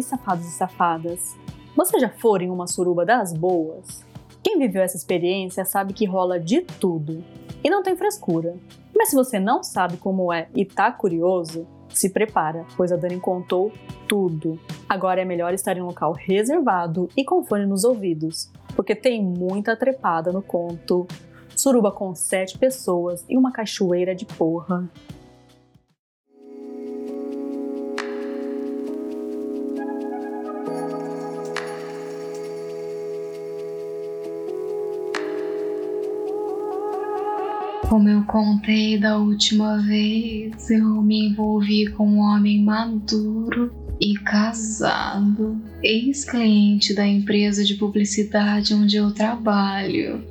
[0.00, 1.36] Oi, safados e safadas!
[1.76, 4.02] Você já foi em uma suruba das boas?
[4.42, 7.22] Quem viveu essa experiência sabe que rola de tudo
[7.62, 8.56] e não tem frescura.
[8.96, 13.20] Mas se você não sabe como é e tá curioso, se prepara, pois a Dani
[13.20, 13.70] contou
[14.08, 14.58] tudo.
[14.88, 19.22] Agora é melhor estar em um local reservado e com fone nos ouvidos, porque tem
[19.22, 21.06] muita trepada no conto.
[21.54, 24.88] Suruba com sete pessoas e uma cachoeira de porra.
[37.90, 45.60] Como eu contei da última vez, eu me envolvi com um homem maduro e casado,
[45.82, 50.22] ex-cliente da empresa de publicidade onde eu trabalho.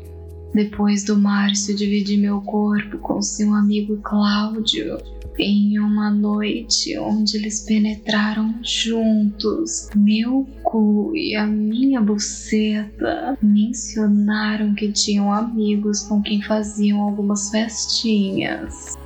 [0.54, 4.98] Depois do Márcio dividir meu corpo com seu amigo Cláudio,
[5.40, 14.92] em uma noite onde eles penetraram juntos, meu cu e a minha buceta mencionaram que
[14.92, 18.98] tinham amigos com quem faziam algumas festinhas.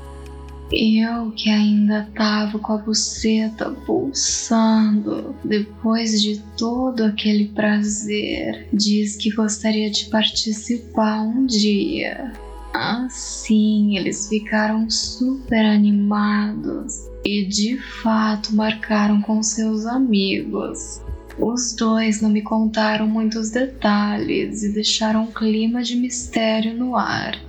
[0.72, 9.30] Eu que ainda tava com a buceta pulsando depois de todo aquele prazer, diz que
[9.30, 12.34] gostaria de participar um dia.
[12.74, 21.00] Assim, eles ficaram super animados e de fato marcaram com seus amigos.
[21.40, 27.40] Os dois não me contaram muitos detalhes e deixaram um clima de mistério no ar.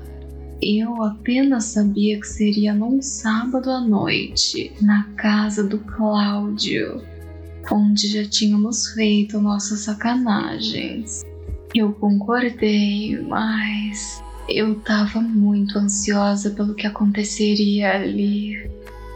[0.62, 7.02] Eu apenas sabia que seria num sábado à noite, na casa do Cláudio,
[7.70, 11.22] onde já tínhamos feito nossas sacanagens.
[11.74, 18.70] Eu concordei, mas eu tava muito ansiosa pelo que aconteceria ali.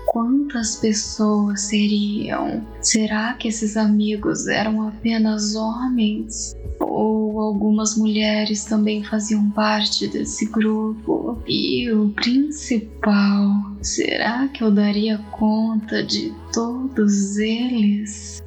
[0.07, 2.67] Quantas pessoas seriam?
[2.81, 6.57] Será que esses amigos eram apenas homens?
[6.81, 11.43] Ou algumas mulheres também faziam parte desse grupo?
[11.47, 13.51] E o principal,
[13.83, 18.43] será que eu daria conta de todos eles?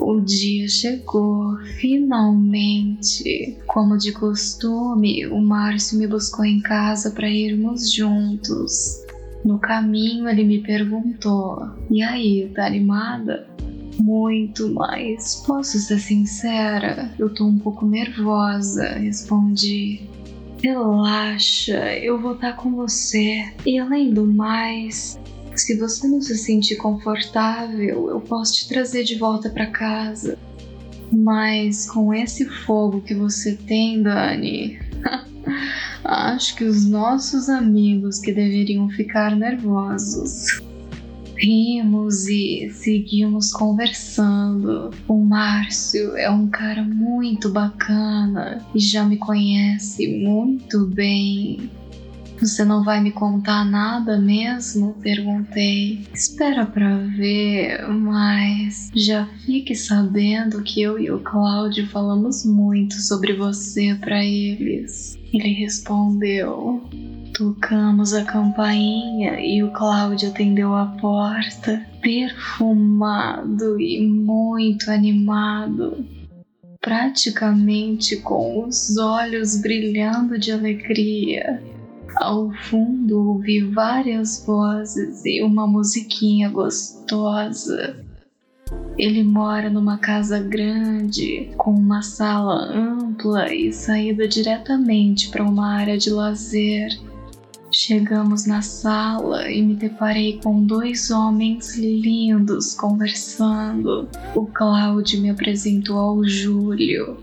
[0.00, 3.58] O dia chegou, finalmente.
[3.66, 9.04] Como de costume, o Márcio me buscou em casa para irmos juntos.
[9.44, 13.46] No caminho, ele me perguntou: E aí, tá animada?
[13.98, 17.14] Muito, mas posso ser sincera?
[17.18, 20.08] Eu tô um pouco nervosa, respondi.
[20.62, 23.52] Relaxa, eu vou estar tá com você.
[23.66, 25.18] E além do mais,
[25.60, 30.38] se você não se sentir confortável, eu posso te trazer de volta para casa.
[31.12, 34.78] Mas com esse fogo que você tem, Dani,
[36.04, 40.60] acho que os nossos amigos que deveriam ficar nervosos.
[41.36, 44.90] Rimos e seguimos conversando.
[45.08, 51.70] O Márcio é um cara muito bacana e já me conhece muito bem.
[52.40, 54.94] Você não vai me contar nada mesmo?
[55.02, 56.08] Perguntei.
[56.14, 63.34] Espera pra ver, mas já fique sabendo que eu e o Cláudio falamos muito sobre
[63.34, 65.18] você para eles.
[65.34, 66.82] Ele respondeu.
[67.34, 76.06] Tocamos a campainha e o Cláudio atendeu a porta, perfumado e muito animado
[76.80, 81.62] praticamente com os olhos brilhando de alegria.
[82.20, 88.04] Ao fundo ouvi várias vozes e uma musiquinha gostosa.
[88.98, 95.96] Ele mora numa casa grande, com uma sala ampla e saída diretamente para uma área
[95.96, 96.90] de lazer.
[97.72, 104.06] Chegamos na sala e me deparei com dois homens lindos conversando.
[104.34, 107.16] O Cláudio me apresentou ao Júlio,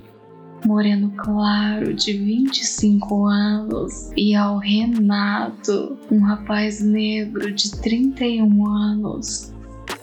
[0.65, 9.53] moreno claro de 25 anos, e ao Renato, um rapaz negro de 31 anos.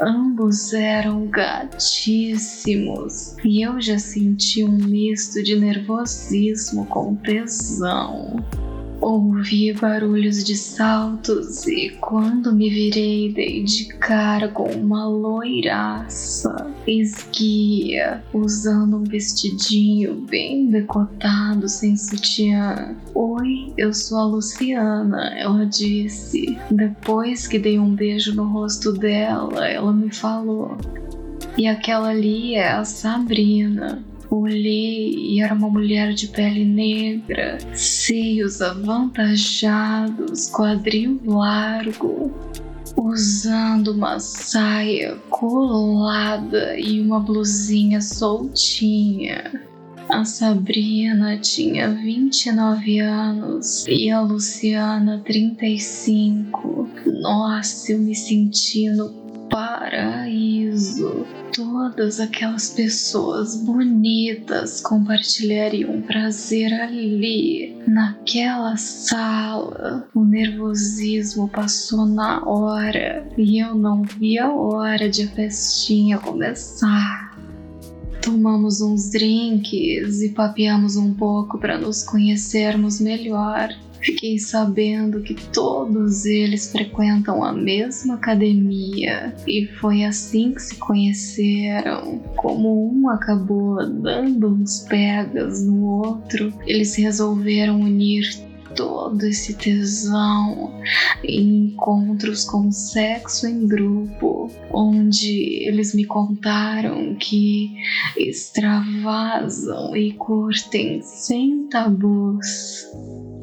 [0.01, 8.37] Ambos eram gatíssimos e eu já senti um misto de nervosismo com tesão.
[9.05, 18.25] Ouvi barulhos de saltos e quando me virei dei de cara com uma loiraça, esguia,
[18.33, 22.97] usando um vestidinho bem decotado, sem sutiã.
[23.15, 26.59] Oi, eu sou a Luciana, ela disse.
[26.71, 30.79] Depois que dei um beijo no rosto dela, ela me falou.
[31.59, 34.03] E aquela ali é a Sabrina.
[34.31, 42.33] Olhei e era uma mulher de pele negra, seios avantajados, quadril largo.
[42.97, 49.53] usando uma saia colada e uma blusinha soltinha.
[50.09, 56.89] A Sabrina tinha 29 anos e a Luciana 35.
[57.21, 61.27] Nossa, eu me senti no paraíso.
[61.55, 70.09] Todas aquelas pessoas bonitas compartilhariam prazer ali, naquela sala.
[70.15, 77.35] O nervosismo passou na hora e eu não vi a hora de a festinha começar.
[78.21, 83.69] Tomamos uns drinks e papeamos um pouco para nos conhecermos melhor.
[84.05, 92.19] Fiquei sabendo que todos eles frequentam a mesma academia e foi assim que se conheceram.
[92.37, 98.25] Como um acabou dando uns pegas no outro, eles resolveram unir
[98.77, 100.79] todo esse tesão
[101.23, 107.71] em encontros com sexo em grupo, onde eles me contaram que
[108.19, 112.85] extravasam e curtem sem tabus.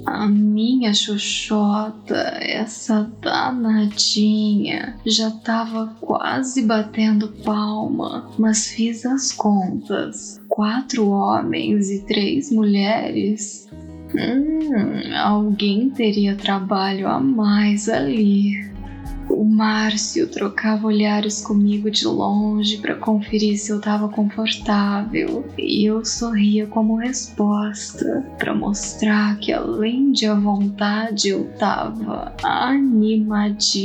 [0.05, 10.41] A minha xoxota, essa danadinha, já tava quase batendo palma, mas fiz as contas.
[10.47, 13.69] Quatro homens e três mulheres
[14.13, 18.70] Hum, alguém teria trabalho a mais ali.
[19.29, 26.03] O Márcio trocava olhares comigo de longe para conferir se eu estava confortável e eu
[26.05, 33.81] sorria como resposta para mostrar que além de à vontade eu estava animadíssima.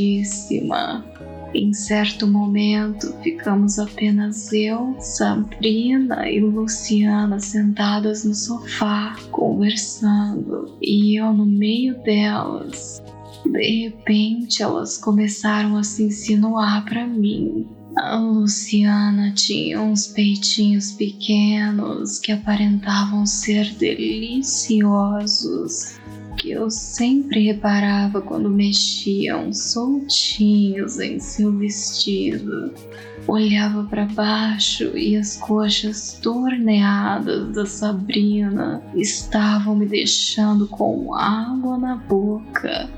[1.54, 11.32] Em certo momento, ficamos apenas eu, Sabrina e Luciana sentadas no sofá, conversando, e eu
[11.32, 13.02] no meio delas.
[13.44, 17.66] De repente, elas começaram a se insinuar para mim.
[17.96, 25.16] A Luciana tinha uns peitinhos pequenos que aparentavam ser deliciosos
[26.36, 32.72] que eu sempre reparava quando mexiam soltinhos em seu vestido.
[33.26, 41.96] Olhava para baixo e as coxas torneadas da Sabrina estavam me deixando com água na
[41.96, 42.88] boca.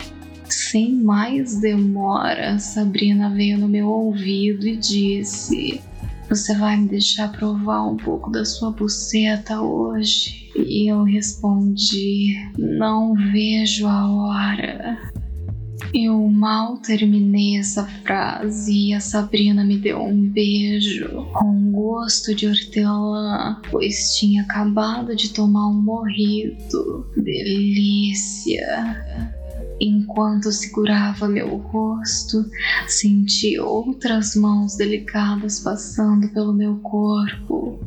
[0.50, 5.80] Sem mais demora, Sabrina veio no meu ouvido e disse:
[6.28, 10.50] Você vai me deixar provar um pouco da sua buceta hoje?
[10.56, 14.98] E eu respondi: Não vejo a hora.
[15.94, 22.46] Eu mal terminei essa frase e a Sabrina me deu um beijo com gosto de
[22.46, 27.06] hortelã, pois tinha acabado de tomar um morrito.
[27.16, 29.37] Delícia!
[29.80, 32.44] Enquanto segurava meu rosto,
[32.86, 37.78] senti outras mãos delicadas passando pelo meu corpo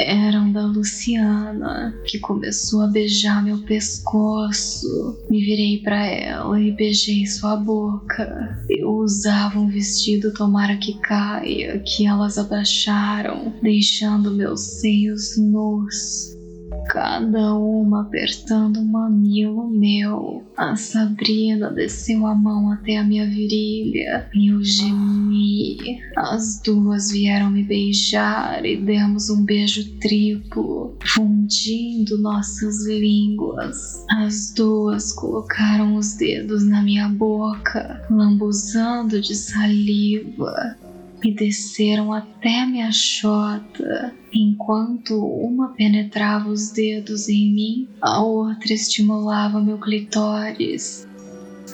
[0.00, 5.18] eram da Luciana, que começou a beijar meu pescoço.
[5.28, 8.64] Me virei para ela e beijei sua boca.
[8.68, 16.39] Eu usava um vestido tomara que caia, que elas abaixaram, deixando meus seios nus
[16.88, 20.44] cada uma apertando um mamilo meu.
[20.56, 26.00] A Sabrina desceu a mão até a minha virilha eu gemi.
[26.16, 34.04] As duas vieram me beijar e demos um beijo triplo, fundindo nossas línguas.
[34.10, 40.76] As duas colocaram os dedos na minha boca, lambuzando de saliva
[41.22, 49.60] me desceram até minha chota, enquanto uma penetrava os dedos em mim, a outra estimulava
[49.60, 51.09] meu clitóris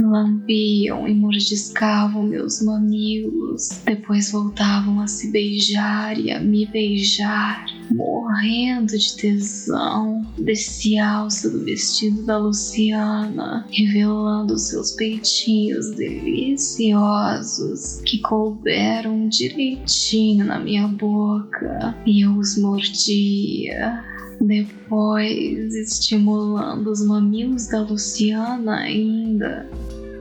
[0.03, 8.99] lambiam e mordiscavam meus mamilos, depois voltavam a se beijar e a me beijar, morrendo
[8.99, 10.26] de tesão.
[10.38, 20.88] Desci alça do vestido da Luciana, revelando seus peitinhos deliciosos que couberam direitinho na minha
[20.88, 24.05] boca e eu os mordia.
[24.40, 29.69] Depois, estimulando os mamilos da Luciana ainda,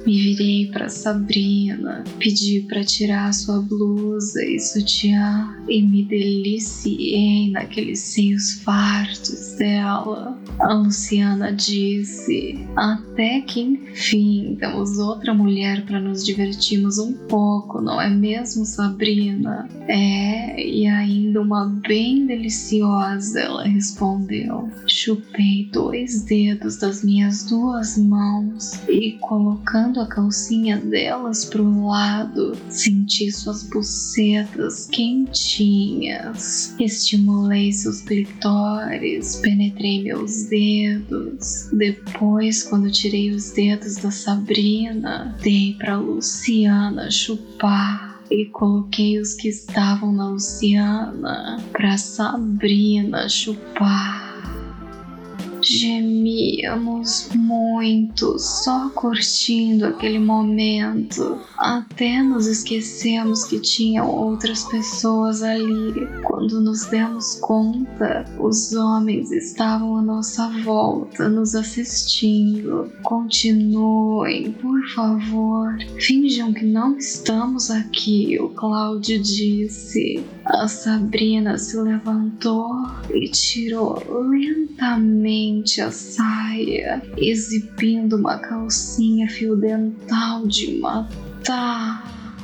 [0.05, 7.99] me virei para Sabrina, pedi para tirar sua blusa e sutiã e me deliciei naqueles
[7.99, 10.37] seios fartos dela.
[10.59, 17.99] A Luciana disse: Até que enfim temos outra mulher para nos divertirmos um pouco, não
[17.99, 19.67] é mesmo, Sabrina?
[19.87, 24.69] É, e ainda uma bem deliciosa, ela respondeu.
[24.87, 33.31] Chupei dois dedos das minhas duas mãos e colocando a calcinha delas pro lado, senti
[33.31, 41.69] suas bucetas quentinhas, estimulei seus clitóris, penetrei meus dedos.
[41.73, 49.49] Depois, quando tirei os dedos da Sabrina, dei pra Luciana chupar e coloquei os que
[49.49, 54.24] estavam na Luciana pra Sabrina chupar.
[55.65, 61.39] Gemíamos muito, só curtindo aquele momento.
[61.57, 66.07] Até nos esquecemos que tinham outras pessoas ali.
[66.23, 72.91] Quando nos demos conta, os homens estavam à nossa volta, nos assistindo.
[73.01, 75.75] Continuem, por favor.
[75.99, 80.23] Finjam que não estamos aqui, o Cláudio disse.
[80.57, 82.71] A Sabrina se levantou
[83.13, 92.37] e tirou lentamente a saia, exibindo uma calcinha fio dental de matar.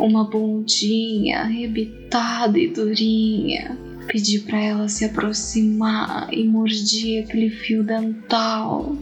[0.00, 3.76] Uma bundinha arrebitada e durinha.
[4.06, 8.96] Pedi para ela se aproximar e mordi aquele fio dental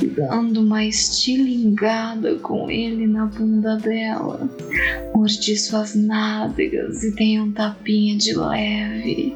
[0.00, 4.48] dando uma estilingada com ele na bunda dela.
[5.14, 9.34] Mordi suas nádegas e dei um tapinha de leve.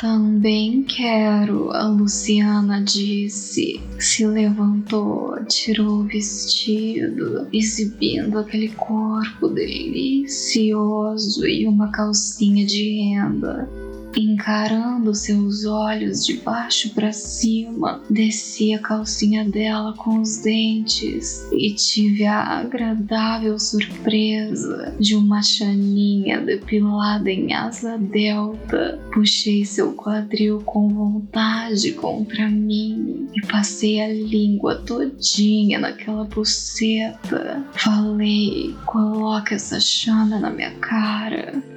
[0.00, 3.80] Também quero, a Luciana disse.
[3.98, 13.85] Se levantou, tirou o vestido, exibindo aquele corpo delicioso e uma calcinha de renda
[14.16, 21.74] encarando seus olhos de baixo para cima, desci a calcinha dela com os dentes e
[21.74, 28.98] tive a agradável surpresa de uma chaninha depilada em asa delta.
[29.12, 37.64] Puxei seu quadril com vontade contra mim e passei a língua todinha naquela buceta.
[37.72, 41.75] Falei, coloca essa chana na minha cara.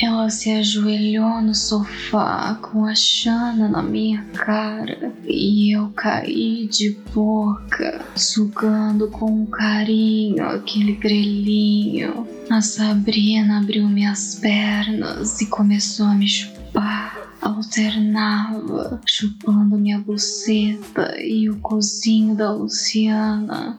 [0.00, 6.96] Ela se ajoelhou no sofá com a chana na minha cara e eu caí de
[7.14, 12.26] boca, sugando com carinho aquele grelhinho.
[12.50, 21.50] A Sabrina abriu minhas pernas e começou a me chupar alternava, chupando minha buceta e
[21.50, 23.78] o cozinho da Luciana.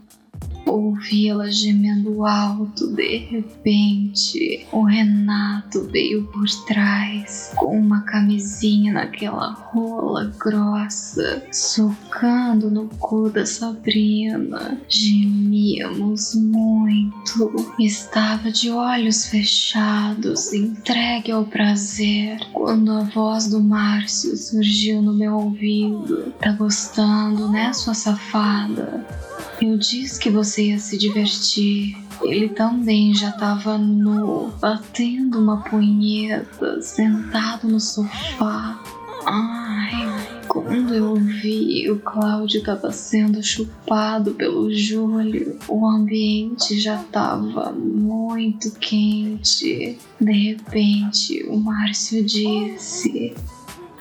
[0.75, 2.87] Ouvi-la gemendo alto.
[2.87, 12.89] De repente, o Renato veio por trás, com uma camisinha naquela rola grossa, socando no
[12.99, 14.77] cu da Sabrina.
[14.89, 17.73] Gemíamos muito.
[17.79, 25.35] Estava de olhos fechados, entregue ao prazer, quando a voz do Márcio surgiu no meu
[25.35, 26.33] ouvido.
[26.41, 29.05] Tá gostando, né, sua safada?
[29.61, 31.97] Eu disse que você ia se divertir.
[32.21, 38.81] Ele também já estava nu, batendo uma punheta, sentado no sofá.
[39.25, 47.71] Ai, quando eu vi o Cláudio estava sendo chupado pelo Júlio, o ambiente já estava
[47.71, 49.97] muito quente.
[50.19, 53.35] De repente, o Márcio disse: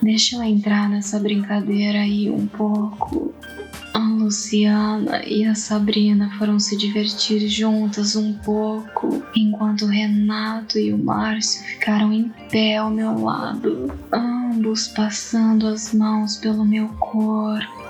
[0.02, 3.32] Deixa eu entrar nessa brincadeira aí um pouco.
[3.94, 10.92] A Luciana e a Sabrina foram se divertir juntas um pouco, enquanto o Renato e
[10.92, 17.84] o Márcio ficaram em pé ao meu lado, ambos passando as mãos pelo meu corpo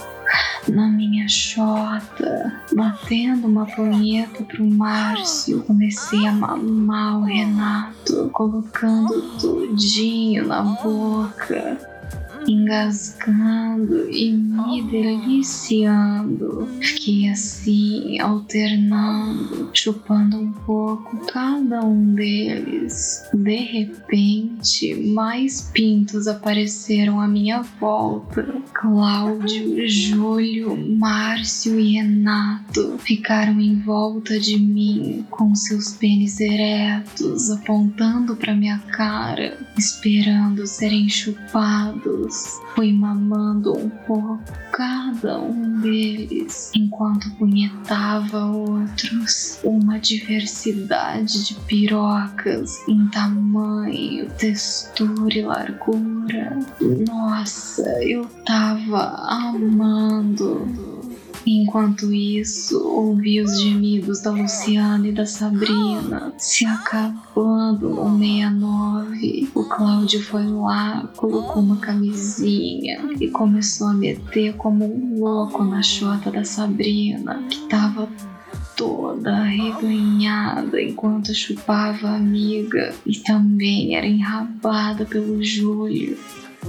[0.68, 5.62] na minha chota, batendo uma punheta pro Márcio.
[5.62, 11.93] Comecei a mamar o Renato, colocando tudinho na boca
[12.46, 16.68] engasgando e me deliciando.
[16.80, 23.22] Fiquei assim, alternando, chupando um pouco cada um deles.
[23.32, 28.54] De repente, mais pintos apareceram à minha volta.
[28.72, 38.36] Cláudio, Júlio, Márcio e Renato ficaram em volta de mim com seus pênis eretos apontando
[38.36, 42.33] para minha cara, esperando serem chupados
[42.74, 49.60] Fui mamando um pouco cada um deles, enquanto punhetava outros.
[49.62, 56.58] Uma diversidade de pirocas em tamanho, textura e largura.
[57.06, 60.93] Nossa, eu tava amando.
[61.46, 69.50] Enquanto isso, ouvi os gemidos da Luciana e da Sabrina se acabando no 69.
[69.54, 75.82] O Cláudio foi lá, colocou uma camisinha e começou a meter como um louco na
[75.82, 78.08] chota da Sabrina, que tava
[78.76, 86.16] toda arreganhada enquanto chupava a amiga e também era enrabada pelo Júlio.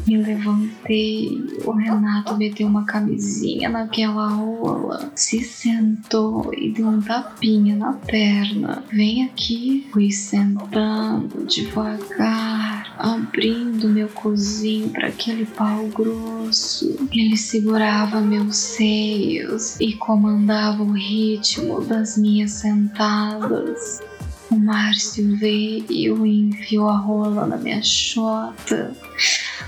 [0.05, 7.75] Me levantei, o Renato meteu uma camisinha naquela rola, se sentou e deu um tapinha
[7.75, 8.83] na perna.
[8.91, 16.95] Vem aqui, fui sentando devagar, abrindo meu cozinho para aquele pau grosso.
[17.11, 24.01] Ele segurava meus seios e comandava o ritmo das minhas sentadas.
[24.55, 28.95] O Márcio veio e enfiou a rola na minha chota.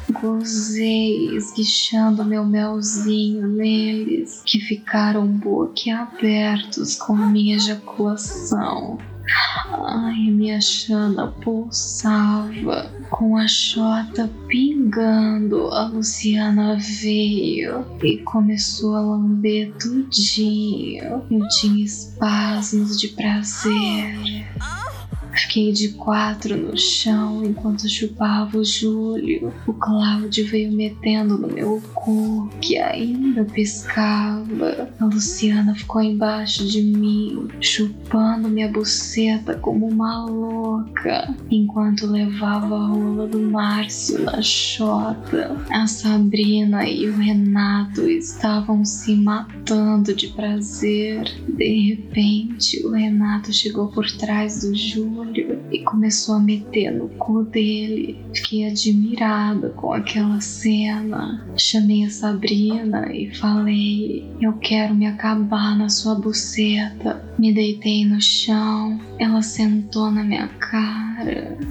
[0.10, 8.98] Gozei, esguichando meu melzinho neles, que ficaram boquiabertos com minha ejaculação.
[9.90, 15.68] Ai, minha chana pulsava, com a chota pingando.
[15.68, 21.24] A Luciana veio e começou a lamber tudinho.
[21.30, 24.48] Eu tinha espasmos de prazer.
[25.38, 29.54] Fiquei de quatro no chão enquanto chupava o Júlio.
[29.68, 34.90] O Cláudio veio metendo no meu cu, que ainda piscava.
[35.00, 42.88] A Luciana ficou embaixo de mim, chupando minha buceta como uma louca, enquanto levava a
[42.88, 45.56] rola do Márcio na chota.
[45.72, 51.24] A Sabrina e o Renato estavam se matando de prazer.
[51.48, 57.10] De repente, o Renato chegou por trás do Júlio olho e começou a meter no
[57.10, 58.18] cu dele.
[58.34, 61.46] Fiquei admirada com aquela cena.
[61.58, 67.24] Chamei a Sabrina e falei: Eu quero me acabar na sua buceta.
[67.38, 71.07] Me deitei no chão, ela sentou na minha cara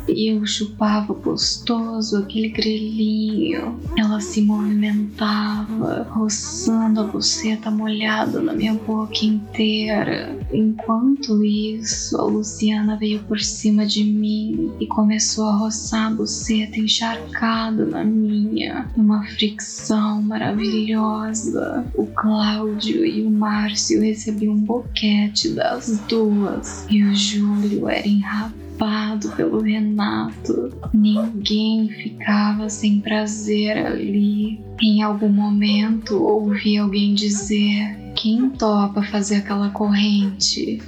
[0.09, 3.79] e eu chupava gostoso aquele grelhinho.
[3.97, 10.37] Ela se movimentava, roçando a buceta molhada na minha boca inteira.
[10.53, 16.78] Enquanto isso, a Luciana veio por cima de mim e começou a roçar a buceta
[16.78, 21.85] encharcada na minha, uma fricção maravilhosa.
[21.95, 28.06] O Cláudio e o Márcio recebiam um boquete das duas e o Júlio era
[28.76, 30.71] enrapado pelo Renato.
[30.93, 34.60] Ninguém ficava sem prazer ali.
[34.80, 40.80] Em algum momento ouvi alguém dizer: Quem topa fazer aquela corrente?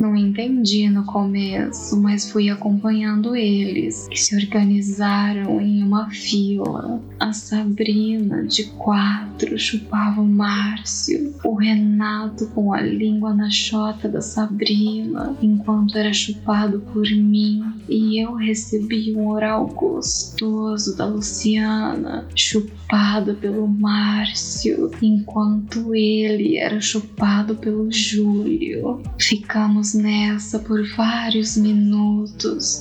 [0.00, 7.02] Não entendi no começo, mas fui acompanhando eles, que se organizaram em uma fila.
[7.18, 14.22] A Sabrina, de quatro, chupava o Márcio, o Renato com a língua na chota da
[14.22, 23.34] Sabrina, enquanto era chupado por mim, e eu recebi um oral gostoso da Luciana, chupada
[23.34, 29.02] pelo Márcio, enquanto ele era chupado pelo Júlio.
[29.18, 32.80] Ficamos nessa por vários minutos,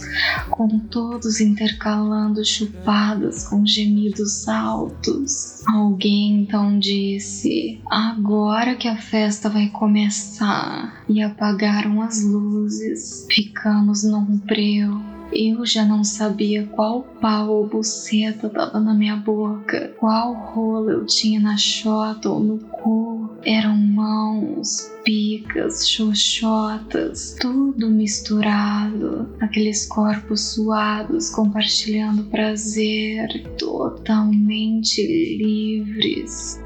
[0.49, 5.61] com todos intercalando chupadas com gemidos altos.
[5.67, 13.25] Alguém então disse: Agora que a festa vai começar, e apagaram as luzes.
[13.29, 19.93] Ficamos num breu eu já não sabia qual pau ou buceta tava na minha boca,
[19.97, 23.29] qual rola eu tinha na chota ou no cu.
[23.43, 29.29] Eram mãos, picas, xoxotas, tudo misturado.
[29.39, 35.01] Aqueles corpos suados compartilhando prazer, totalmente
[35.37, 36.59] livres.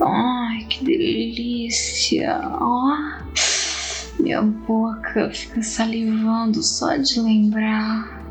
[0.00, 2.40] Ai, que delícia!
[2.60, 3.13] Oh.
[4.24, 8.24] Minha boca fica salivando só de lembrar.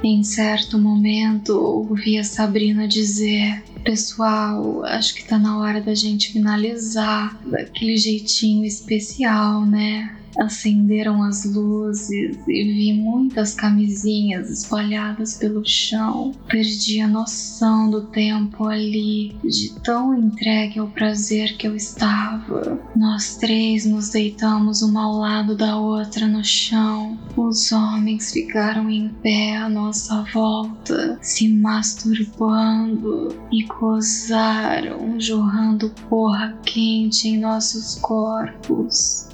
[0.00, 6.30] Em certo momento, ouvi a Sabrina dizer: Pessoal, acho que tá na hora da gente
[6.30, 10.16] finalizar daquele jeitinho especial, né?
[10.38, 16.32] Acenderam as luzes e vi muitas camisinhas espalhadas pelo chão.
[16.48, 22.80] Perdi a noção do tempo ali, de tão entregue ao prazer que eu estava.
[22.96, 27.18] Nós três nos deitamos uma ao lado da outra no chão.
[27.36, 37.28] Os homens ficaram em pé à nossa volta, se masturbando e gozaram, jorrando porra quente
[37.28, 39.33] em nossos corpos.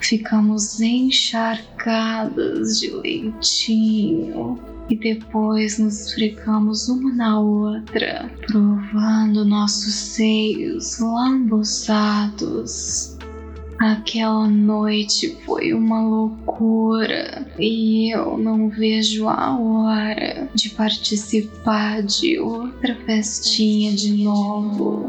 [0.00, 13.16] Ficamos encharcadas de leitinho e depois nos esfregamos uma na outra, provando nossos seios lambuzados.
[13.78, 22.96] Aquela noite foi uma loucura e eu não vejo a hora de participar de outra
[23.04, 25.06] festinha de novo.